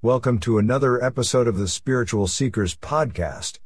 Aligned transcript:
Welcome 0.00 0.38
to 0.40 0.58
another 0.58 1.02
episode 1.02 1.48
of 1.48 1.58
the 1.58 1.66
Spiritual 1.66 2.28
Seekers 2.28 2.76
podcast. 2.76 3.58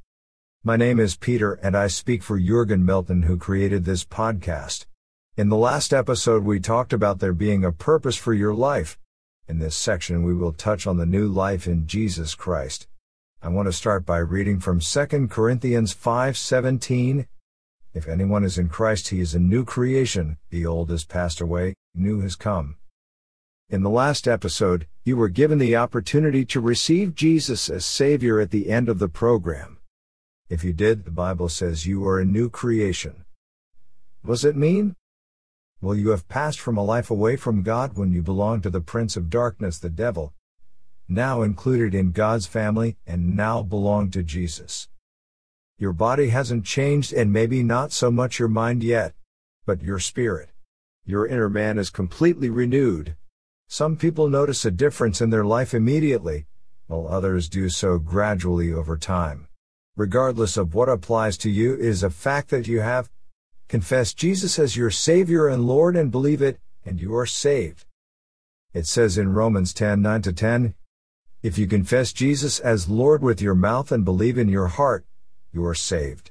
My 0.65 0.79
name 0.79 0.99
is 0.99 1.15
Peter 1.15 1.53
and 1.63 1.77
I 1.77 1.89
speak 1.89 2.23
for 2.23 2.41
Jurgen 2.41 2.87
Milton 2.87 3.25
who 3.25 3.37
created 3.37 3.85
this 3.85 4.03
podcast. 4.03 4.87
In 5.37 5.51
the 5.51 5.59
last 5.59 5.93
episode 5.93 6.43
we 6.43 6.59
talked 6.59 6.95
about 6.95 7.19
there 7.19 7.35
being 7.35 7.67
a 7.67 7.71
purpose 7.71 8.17
for 8.17 8.33
your 8.33 8.55
life. 8.55 8.99
In 9.47 9.59
this 9.59 9.77
section 9.77 10.23
we 10.23 10.33
will 10.33 10.55
touch 10.55 10.87
on 10.87 10.97
the 10.97 11.05
new 11.05 11.29
life 11.29 11.67
in 11.67 11.87
Jesus 11.87 12.35
Christ. 12.35 12.87
I 13.43 13.51
want 13.51 13.69
to 13.69 13.73
start 13.73 14.07
by 14.07 14.17
reading 14.17 14.59
from 14.59 14.81
2 14.81 15.29
Corinthians 15.29 15.93
5:17. 15.93 17.27
If 17.93 18.09
anyone 18.09 18.43
is 18.43 18.57
in 18.57 18.71
Christ 18.71 19.11
he 19.11 19.21
is 19.21 19.35
a 19.35 19.39
new 19.39 19.67
creation, 19.67 20.39
the 20.49 20.65
old 20.65 20.89
has 20.89 21.05
passed 21.05 21.43
away, 21.43 21.75
new 21.95 22.21
has 22.21 22.37
come. 22.37 22.77
In 23.73 23.83
the 23.83 23.89
last 23.89 24.29
episode, 24.29 24.87
you 25.03 25.17
were 25.17 25.31
given 25.31 25.57
the 25.57 25.77
opportunity 25.77 26.45
to 26.45 26.61
receive 26.61 27.15
Jesus 27.15 27.71
as 27.71 27.87
Savior 27.87 28.39
at 28.39 28.51
the 28.51 28.69
end 28.69 28.91
of 28.91 28.99
the 28.99 29.09
program. 29.09 29.79
If 30.51 30.63
you 30.63 30.75
did, 30.75 31.07
the 31.07 31.11
Bible 31.11 31.49
says 31.49 31.87
you 31.87 32.07
are 32.07 32.21
a 32.21 32.25
new 32.27 32.51
creation. 32.51 33.25
Does 34.27 34.45
it 34.45 34.57
mean? 34.57 34.95
Well, 35.81 35.95
you 35.95 36.11
have 36.11 36.29
passed 36.29 36.61
from 36.61 36.77
a 36.77 36.85
life 36.85 37.11
away 37.11 37.37
from 37.37 37.63
God 37.63 37.97
when 37.97 38.13
you 38.13 38.21
belonged 38.21 38.63
to 38.65 38.69
the 38.69 38.83
Prince 38.83 39.17
of 39.17 39.31
Darkness, 39.31 39.79
the 39.79 39.89
devil, 39.89 40.35
now 41.09 41.41
included 41.41 41.95
in 41.95 42.13
God's 42.13 42.45
family, 42.45 42.99
and 43.07 43.35
now 43.35 43.63
belong 43.63 44.11
to 44.11 44.23
Jesus. 44.23 44.91
Your 45.79 45.95
body 45.95 46.29
hasn't 46.29 46.67
changed 46.67 47.15
and 47.15 47.33
maybe 47.33 47.63
not 47.63 47.91
so 47.91 48.11
much 48.11 48.39
your 48.39 48.49
mind 48.49 48.85
yet, 48.85 49.15
but 49.65 49.81
your 49.81 49.99
spirit. 49.99 50.51
Your 51.07 51.27
inner 51.27 51.49
man 51.49 51.79
is 51.79 51.89
completely 51.89 52.51
renewed, 52.51 53.17
some 53.73 53.97
people 53.97 54.29
notice 54.29 54.67
a 54.67 54.71
difference 54.71 55.23
in 55.23 55.31
their 55.31 55.47
life 55.47 55.73
immediately, 55.73 56.45
while 56.89 57.09
others 57.09 57.49
do 57.49 57.71
so 57.71 57.99
gradually 57.99 58.71
over 58.71 58.99
time. 58.99 59.49
Regardless 59.97 60.59
of 60.59 60.75
what 60.75 60.91
applies 60.91 61.39
to 61.39 61.49
you 61.49 61.75
is 61.77 62.03
a 62.03 62.11
fact 62.11 62.51
that 62.51 62.69
you 62.69 62.81
have 62.81 63.09
confessed 63.69 64.19
Jesus 64.19 64.59
as 64.59 64.77
your 64.77 64.91
Savior 64.91 65.49
and 65.49 65.67
Lord 65.67 65.97
and 65.97 66.11
believe 66.11 66.43
it, 66.43 66.61
and 66.85 67.01
you 67.01 67.17
are 67.17 67.25
saved. 67.25 67.87
It 68.75 68.87
says 68.87 69.17
in 69.17 69.33
Romans 69.33 69.73
10 69.73 70.03
9 70.03 70.21
to 70.21 70.35
10, 70.35 70.75
If 71.43 71.57
you 71.57 71.67
confess 71.67 72.13
Jesus 72.13 72.61
as 72.61 72.91
Lord 72.91 73.23
with 73.23 73.41
your 73.41 73.55
mouth 73.55 73.91
and 73.91 74.05
believe 74.05 74.37
in 74.37 74.51
your 74.51 74.67
heart, 74.67 75.07
you 75.51 75.65
are 75.65 75.75
saved. 75.75 76.31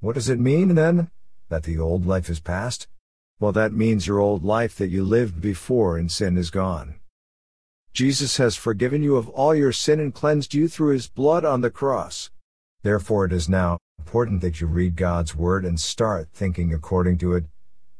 What 0.00 0.14
does 0.14 0.30
it 0.30 0.40
mean 0.40 0.76
then? 0.76 1.10
That 1.50 1.64
the 1.64 1.78
old 1.78 2.06
life 2.06 2.30
is 2.30 2.40
past? 2.40 2.88
Well, 3.40 3.52
that 3.52 3.72
means 3.72 4.06
your 4.06 4.18
old 4.18 4.44
life 4.44 4.74
that 4.76 4.88
you 4.88 5.04
lived 5.04 5.40
before 5.40 5.96
in 5.96 6.08
sin 6.08 6.36
is 6.36 6.50
gone. 6.50 6.96
Jesus 7.92 8.36
has 8.36 8.56
forgiven 8.56 9.02
you 9.02 9.16
of 9.16 9.28
all 9.28 9.54
your 9.54 9.72
sin 9.72 10.00
and 10.00 10.12
cleansed 10.12 10.54
you 10.54 10.68
through 10.68 10.92
his 10.92 11.08
blood 11.08 11.44
on 11.44 11.60
the 11.60 11.70
cross. 11.70 12.30
Therefore, 12.82 13.24
it 13.24 13.32
is 13.32 13.48
now 13.48 13.78
important 13.98 14.40
that 14.40 14.60
you 14.60 14.66
read 14.66 14.96
God's 14.96 15.34
Word 15.34 15.64
and 15.64 15.78
start 15.78 16.28
thinking 16.32 16.72
according 16.72 17.18
to 17.18 17.34
it, 17.34 17.44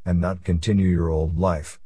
and 0.05 0.19
not 0.19 0.43
continue 0.43 0.87
your 0.87 1.09
old 1.09 1.37
life. 1.37 1.79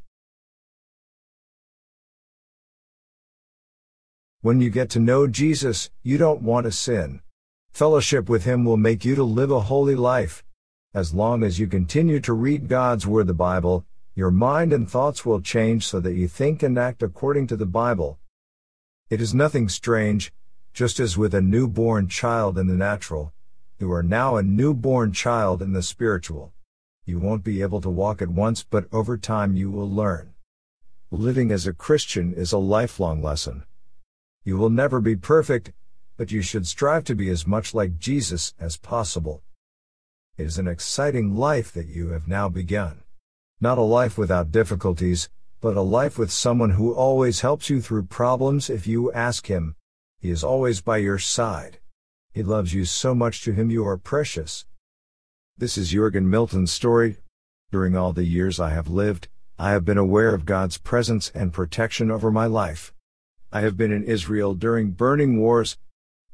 When 4.41 4.61
you 4.61 4.69
get 4.69 4.89
to 4.91 4.99
know 4.99 5.27
Jesus, 5.27 5.89
you 6.01 6.17
don't 6.17 6.41
want 6.41 6.65
to 6.65 6.71
sin. 6.71 7.21
Fellowship 7.71 8.29
with 8.29 8.45
Him 8.45 8.65
will 8.65 8.77
make 8.77 9.03
you 9.03 9.15
to 9.15 9.23
live 9.23 9.51
a 9.51 9.61
holy 9.61 9.95
life. 9.95 10.43
As 10.93 11.13
long 11.13 11.43
as 11.43 11.57
you 11.57 11.65
continue 11.65 12.19
to 12.19 12.33
read 12.33 12.69
God's 12.69 13.07
Word, 13.07 13.25
the 13.25 13.33
Bible, 13.33 13.83
your 14.13 14.29
mind 14.29 14.71
and 14.71 14.87
thoughts 14.87 15.25
will 15.25 15.41
change 15.41 15.87
so 15.87 15.99
that 15.99 16.13
you 16.13 16.27
think 16.27 16.61
and 16.61 16.77
act 16.77 17.01
according 17.01 17.47
to 17.47 17.55
the 17.55 17.65
Bible. 17.65 18.19
It 19.09 19.19
is 19.19 19.33
nothing 19.33 19.69
strange, 19.69 20.31
just 20.71 20.99
as 20.99 21.17
with 21.17 21.33
a 21.33 21.41
newborn 21.41 22.09
child 22.09 22.59
in 22.59 22.67
the 22.67 22.75
natural, 22.75 23.33
you 23.79 23.91
are 23.91 24.03
now 24.03 24.37
a 24.37 24.43
newborn 24.43 25.13
child 25.13 25.61
in 25.63 25.73
the 25.73 25.81
spiritual. 25.81 26.53
You 27.05 27.19
won't 27.19 27.43
be 27.43 27.63
able 27.63 27.81
to 27.81 27.89
walk 27.89 28.21
at 28.21 28.29
once, 28.29 28.63
but 28.63 28.85
over 28.93 29.17
time 29.17 29.55
you 29.55 29.71
will 29.71 29.89
learn. 29.89 30.35
Living 31.09 31.51
as 31.51 31.65
a 31.65 31.73
Christian 31.73 32.33
is 32.33 32.53
a 32.53 32.59
lifelong 32.59 33.21
lesson. 33.21 33.63
You 34.43 34.57
will 34.57 34.69
never 34.69 35.01
be 35.01 35.15
perfect, 35.15 35.73
but 36.17 36.31
you 36.31 36.43
should 36.43 36.67
strive 36.67 37.03
to 37.05 37.15
be 37.15 37.29
as 37.29 37.47
much 37.47 37.73
like 37.73 37.97
Jesus 37.97 38.53
as 38.59 38.77
possible. 38.77 39.41
It 40.35 40.47
is 40.47 40.57
an 40.57 40.67
exciting 40.67 41.35
life 41.35 41.71
that 41.73 41.89
you 41.89 42.09
have 42.09 42.27
now 42.27 42.49
begun. 42.49 43.03
Not 43.61 43.77
a 43.77 43.81
life 43.81 44.17
without 44.17 44.51
difficulties, 44.51 45.29
but 45.61 45.77
a 45.77 45.81
life 45.81 46.17
with 46.17 46.31
someone 46.31 46.71
who 46.71 46.91
always 46.91 47.41
helps 47.41 47.69
you 47.69 47.79
through 47.79 48.05
problems 48.05 48.67
if 48.67 48.87
you 48.87 49.11
ask 49.11 49.45
him. 49.45 49.75
He 50.19 50.31
is 50.31 50.43
always 50.43 50.81
by 50.81 50.97
your 50.97 51.19
side. 51.19 51.79
He 52.33 52.41
loves 52.41 52.73
you 52.73 52.83
so 52.83 53.13
much 53.13 53.43
to 53.43 53.53
him 53.53 53.69
you 53.69 53.85
are 53.85 53.95
precious. 53.95 54.65
This 55.55 55.77
is 55.77 55.91
Jurgen 55.91 56.27
Milton's 56.27 56.71
story. 56.71 57.17
During 57.71 57.95
all 57.95 58.11
the 58.11 58.25
years 58.25 58.59
I 58.59 58.71
have 58.71 58.87
lived, 58.87 59.27
I 59.59 59.69
have 59.69 59.85
been 59.85 59.99
aware 59.99 60.33
of 60.33 60.47
God's 60.47 60.79
presence 60.79 61.31
and 61.35 61.53
protection 61.53 62.09
over 62.09 62.31
my 62.31 62.47
life. 62.47 62.91
I 63.51 63.61
have 63.61 63.77
been 63.77 63.91
in 63.91 64.03
Israel 64.03 64.55
during 64.55 64.91
burning 64.93 65.37
wars. 65.37 65.77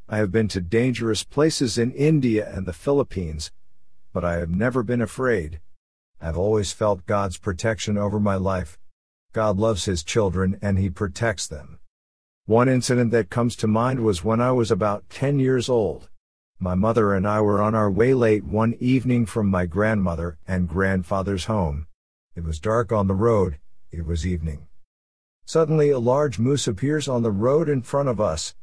I 0.08 0.20
have 0.20 0.32
been 0.32 0.48
to 0.48 0.62
dangerous 0.62 1.26
places 1.26 1.78
in 1.78 1.92
India 1.92 2.50
and 2.56 2.66
the 2.66 2.72
Philippines, 2.72 3.52
but 4.14 4.26
I 4.26 4.36
have 4.36 4.50
never 4.50 4.84
been 4.84 5.02
afraid. 5.02 5.60
I've 6.22 6.38
always 6.38 6.72
felt 6.72 7.06
God's 7.06 7.38
protection 7.38 7.98
over 7.98 8.20
my 8.20 8.36
life. 8.36 8.78
God 9.32 9.58
loves 9.58 9.86
His 9.86 10.04
children 10.04 10.58
and 10.62 10.78
He 10.78 10.90
protects 10.90 11.48
them. 11.48 11.80
One 12.46 12.68
incident 12.68 13.12
that 13.12 13.30
comes 13.30 13.56
to 13.58 13.68
mind 13.68 14.00
was 14.00 14.24
when 14.24 14.42
I 14.42 14.52
was 14.52 14.72
about 14.72 15.10
10 15.10 15.40
years 15.40 15.70
old. 15.70 16.10
My 16.60 16.76
mother 16.76 17.14
and 17.14 17.28
I 17.28 17.40
were 17.42 17.62
on 17.62 17.76
our 17.76 17.90
way 17.90 18.14
late 18.14 18.44
one 18.44 18.76
evening 18.80 19.26
from 19.26 19.48
my 19.48 19.66
grandmother 19.66 20.38
and 20.48 20.68
grandfather's 20.68 21.46
home. 21.46 21.88
It 22.36 22.44
was 22.44 22.60
dark 22.60 22.92
on 22.92 23.08
the 23.08 23.14
road, 23.14 23.60
it 23.92 24.06
was 24.06 24.26
evening. 24.26 24.68
Suddenly 25.46 25.90
a 25.90 26.00
large 26.00 26.38
moose 26.38 26.68
appears 26.68 27.08
on 27.08 27.24
the 27.24 27.32
road 27.32 27.70
in 27.70 27.82
front 27.82 28.10
of 28.10 28.20
us. 28.20 28.56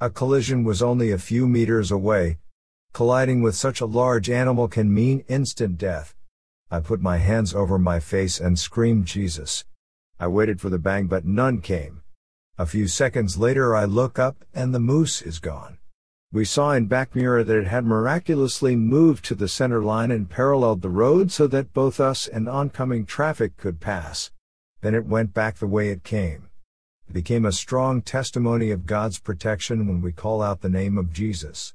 A 0.00 0.10
collision 0.10 0.62
was 0.62 0.80
only 0.80 1.10
a 1.10 1.18
few 1.18 1.48
meters 1.48 1.90
away, 1.90 2.38
Colliding 2.92 3.40
with 3.40 3.54
such 3.54 3.80
a 3.80 3.86
large 3.86 4.28
animal 4.28 4.68
can 4.68 4.92
mean 4.92 5.24
instant 5.28 5.78
death. 5.78 6.14
I 6.70 6.80
put 6.80 7.00
my 7.00 7.18
hands 7.18 7.54
over 7.54 7.78
my 7.78 8.00
face 8.00 8.40
and 8.40 8.58
screamed 8.58 9.06
Jesus. 9.06 9.64
I 10.18 10.26
waited 10.26 10.60
for 10.60 10.70
the 10.70 10.78
bang 10.78 11.06
but 11.06 11.24
none 11.24 11.60
came. 11.60 12.02
A 12.58 12.66
few 12.66 12.88
seconds 12.88 13.38
later 13.38 13.74
I 13.74 13.84
look 13.84 14.18
up 14.18 14.44
and 14.52 14.74
the 14.74 14.80
moose 14.80 15.22
is 15.22 15.38
gone. 15.38 15.78
We 16.32 16.44
saw 16.44 16.72
in 16.72 16.86
back 16.86 17.16
mirror 17.16 17.42
that 17.42 17.56
it 17.56 17.66
had 17.66 17.84
miraculously 17.84 18.76
moved 18.76 19.24
to 19.24 19.34
the 19.34 19.48
center 19.48 19.82
line 19.82 20.10
and 20.10 20.28
paralleled 20.28 20.82
the 20.82 20.90
road 20.90 21.32
so 21.32 21.46
that 21.46 21.72
both 21.72 21.98
us 21.98 22.28
and 22.28 22.48
oncoming 22.48 23.06
traffic 23.06 23.56
could 23.56 23.80
pass. 23.80 24.30
Then 24.80 24.94
it 24.94 25.06
went 25.06 25.34
back 25.34 25.56
the 25.56 25.66
way 25.66 25.88
it 25.88 26.04
came. 26.04 26.48
It 27.08 27.14
became 27.14 27.44
a 27.44 27.52
strong 27.52 28.02
testimony 28.02 28.70
of 28.70 28.86
God's 28.86 29.18
protection 29.18 29.88
when 29.88 30.02
we 30.02 30.12
call 30.12 30.40
out 30.42 30.60
the 30.60 30.68
name 30.68 30.98
of 30.98 31.12
Jesus. 31.12 31.74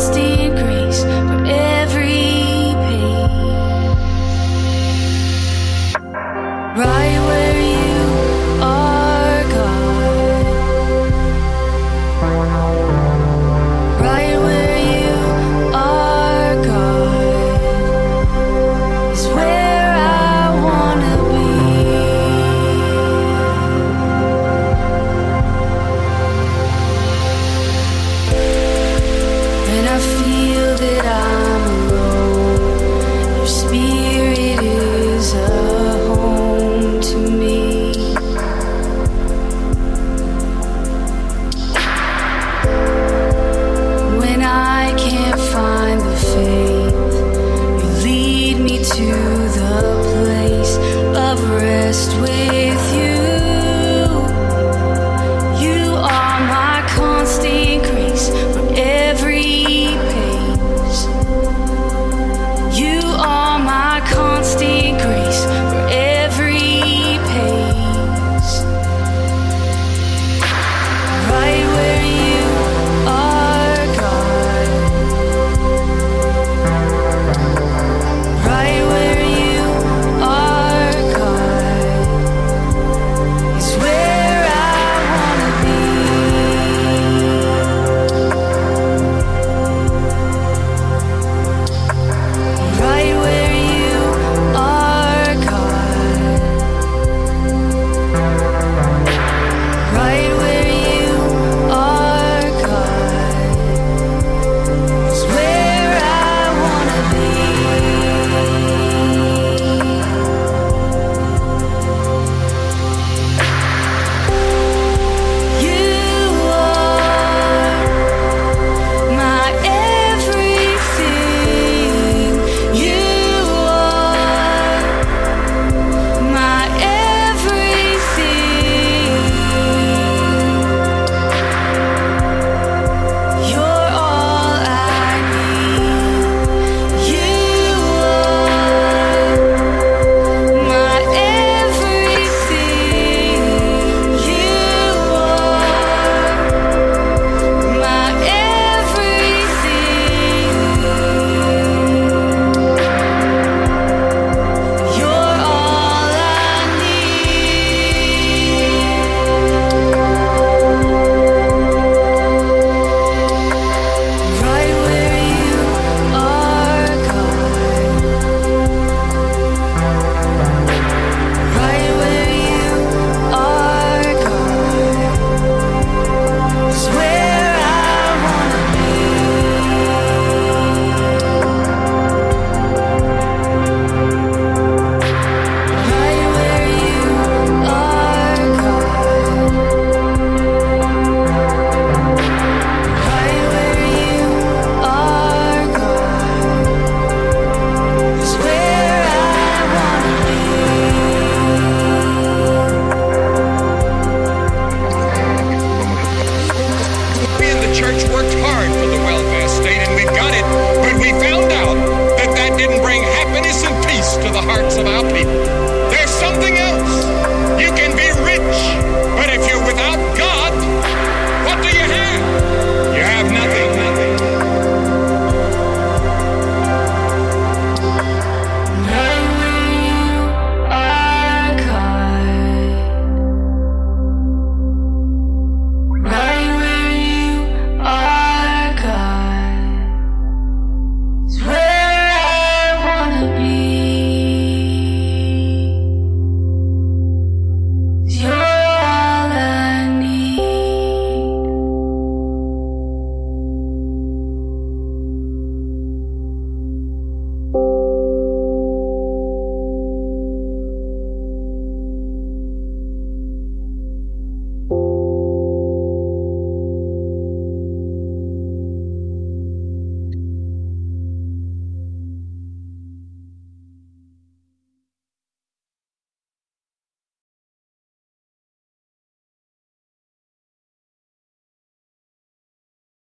honesty 0.00 0.39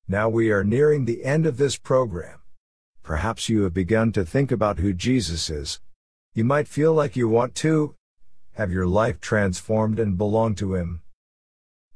Now 0.08 0.28
we 0.28 0.52
are 0.52 0.62
nearing 0.62 1.04
the 1.04 1.24
end 1.24 1.46
of 1.46 1.56
this 1.56 1.76
program. 1.76 2.40
Perhaps 3.02 3.48
you 3.48 3.62
have 3.62 3.74
begun 3.74 4.12
to 4.12 4.24
think 4.24 4.52
about 4.52 4.78
who 4.78 4.92
Jesus 4.92 5.50
is. 5.50 5.80
You 6.32 6.44
might 6.44 6.68
feel 6.68 6.92
like 6.92 7.16
you 7.16 7.28
want 7.28 7.56
to 7.56 7.96
have 8.52 8.70
your 8.70 8.86
life 8.86 9.20
transformed 9.20 9.98
and 9.98 10.16
belong 10.16 10.54
to 10.56 10.74
Him. 10.74 11.02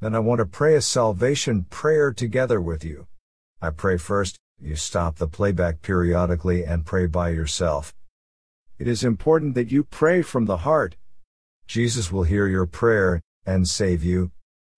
Then 0.01 0.13
I 0.13 0.19
want 0.19 0.39
to 0.39 0.45
pray 0.45 0.75
a 0.75 0.81
salvation 0.81 1.63
prayer 1.69 2.11
together 2.11 2.59
with 2.59 2.83
you. 2.83 3.07
I 3.61 3.69
pray 3.69 3.97
first, 3.97 4.37
you 4.59 4.75
stop 4.75 5.15
the 5.15 5.27
playback 5.27 5.81
periodically 5.81 6.65
and 6.65 6.85
pray 6.85 7.07
by 7.07 7.29
yourself. 7.29 7.93
It 8.77 8.87
is 8.87 9.05
important 9.05 9.55
that 9.55 9.71
you 9.71 9.85
pray 9.85 10.21
from 10.21 10.45
the 10.45 10.57
heart. 10.57 10.97
Jesus 11.65 12.11
will 12.11 12.23
hear 12.23 12.47
your 12.47 12.65
prayer 12.65 13.21
and 13.45 13.69
save 13.69 14.03
you. 14.03 14.31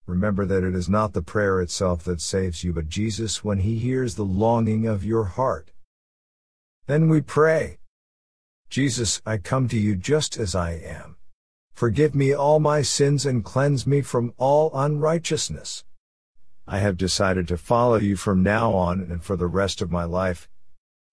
Remember 0.06 0.46
that 0.46 0.64
it 0.64 0.76
is 0.76 0.90
not 0.90 1.14
the 1.14 1.22
prayer 1.22 1.62
itself 1.62 2.04
that 2.04 2.20
saves 2.20 2.64
you, 2.64 2.74
but 2.74 2.90
Jesus 2.90 3.44
when 3.44 3.60
He 3.60 3.80
hears 3.80 4.16
the 4.16 4.26
longing 4.26 4.86
of 4.86 5.06
your 5.06 5.24
heart. 5.24 5.72
Then 6.88 7.08
we 7.08 7.22
pray. 7.22 7.80
Jesus, 8.70 9.22
I 9.26 9.38
come 9.38 9.68
to 9.70 9.80
you 9.80 9.96
just 9.96 10.38
as 10.38 10.56
I 10.56 10.72
am. 10.72 11.16
Forgive 11.74 12.14
me 12.14 12.34
all 12.34 12.60
my 12.60 12.82
sins 12.82 13.26
and 13.26 13.46
cleanse 13.46 13.88
me 13.88 14.02
from 14.02 14.34
all 14.38 14.72
unrighteousness. 14.74 15.86
I 16.68 16.80
have 16.80 16.98
decided 16.98 17.48
to 17.48 17.58
follow 17.58 17.98
you 17.98 18.16
from 18.16 18.44
now 18.44 18.74
on 18.74 19.02
and 19.02 19.24
for 19.24 19.36
the 19.36 19.48
rest 19.48 19.82
of 19.82 19.92
my 19.92 20.04
life. 20.04 20.50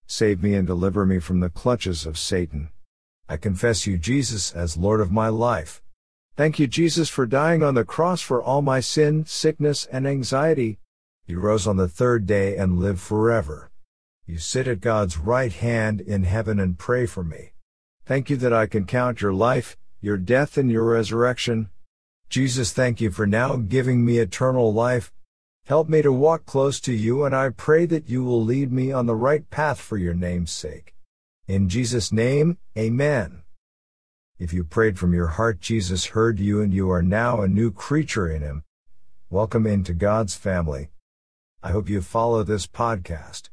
Save 0.06 0.42
me 0.42 0.54
and 0.54 0.66
deliver 0.66 1.06
me 1.06 1.18
from 1.18 1.40
the 1.40 1.50
clutches 1.50 2.06
of 2.06 2.18
Satan. 2.18 2.70
I 3.28 3.36
confess 3.36 3.86
you, 3.86 3.96
Jesus, 3.96 4.52
as 4.52 4.76
Lord 4.76 5.00
of 5.00 5.12
my 5.12 5.28
life. 5.28 5.82
Thank 6.40 6.58
you, 6.58 6.66
Jesus, 6.66 7.10
for 7.10 7.26
dying 7.26 7.62
on 7.62 7.74
the 7.74 7.84
cross 7.84 8.22
for 8.22 8.42
all 8.42 8.62
my 8.62 8.80
sin, 8.80 9.26
sickness, 9.26 9.84
and 9.92 10.06
anxiety. 10.06 10.78
You 11.26 11.38
rose 11.38 11.66
on 11.66 11.76
the 11.76 11.86
third 11.86 12.24
day 12.24 12.56
and 12.56 12.78
live 12.78 12.98
forever. 12.98 13.70
You 14.24 14.38
sit 14.38 14.66
at 14.66 14.80
God's 14.80 15.18
right 15.18 15.52
hand 15.52 16.00
in 16.00 16.24
heaven 16.24 16.58
and 16.58 16.78
pray 16.78 17.04
for 17.04 17.22
me. 17.22 17.52
Thank 18.06 18.30
you 18.30 18.38
that 18.38 18.54
I 18.54 18.64
can 18.64 18.86
count 18.86 19.20
your 19.20 19.34
life, 19.34 19.76
your 20.00 20.16
death, 20.16 20.56
and 20.56 20.70
your 20.70 20.84
resurrection. 20.84 21.68
Jesus, 22.30 22.72
thank 22.72 23.02
you 23.02 23.10
for 23.10 23.26
now 23.26 23.56
giving 23.56 24.02
me 24.02 24.16
eternal 24.16 24.72
life. 24.72 25.12
Help 25.66 25.90
me 25.90 26.00
to 26.00 26.10
walk 26.10 26.46
close 26.46 26.80
to 26.80 26.94
you, 26.94 27.22
and 27.22 27.36
I 27.36 27.50
pray 27.50 27.84
that 27.84 28.08
you 28.08 28.24
will 28.24 28.42
lead 28.42 28.72
me 28.72 28.92
on 28.92 29.04
the 29.04 29.14
right 29.14 29.50
path 29.50 29.78
for 29.78 29.98
your 29.98 30.14
name's 30.14 30.52
sake. 30.52 30.94
In 31.46 31.68
Jesus' 31.68 32.10
name, 32.10 32.56
Amen. 32.78 33.42
If 34.40 34.54
you 34.54 34.64
prayed 34.64 34.98
from 34.98 35.12
your 35.12 35.26
heart, 35.26 35.60
Jesus 35.60 36.06
heard 36.06 36.40
you 36.40 36.62
and 36.62 36.72
you 36.72 36.90
are 36.90 37.02
now 37.02 37.42
a 37.42 37.46
new 37.46 37.70
creature 37.70 38.26
in 38.26 38.40
Him. 38.40 38.64
Welcome 39.28 39.66
into 39.66 39.92
God's 39.92 40.34
family. 40.34 40.88
I 41.62 41.72
hope 41.72 41.90
you 41.90 42.00
follow 42.00 42.42
this 42.42 42.66
podcast. 42.66 43.50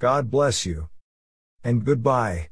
God 0.00 0.32
bless 0.32 0.66
you. 0.66 0.88
And 1.62 1.84
goodbye. 1.84 2.48